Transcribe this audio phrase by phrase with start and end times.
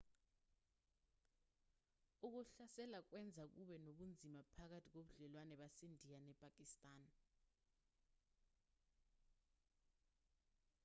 [2.27, 7.01] ukuhlasela kwenza kube nobunzima phakathi kobudlelwane basendiya nepakistan